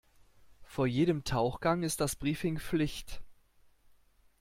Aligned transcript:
Vor 0.63 0.87
jedem 0.87 1.25
Tauchgang 1.25 1.83
ist 1.83 2.01
das 2.01 2.15
Briefing 2.15 2.57
Pflicht. 2.57 3.21